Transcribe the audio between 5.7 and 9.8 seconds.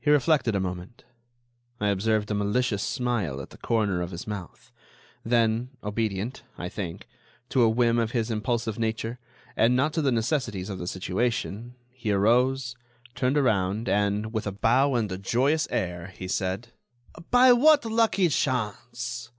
obedient, I think, to a whim of his impulsive nature, and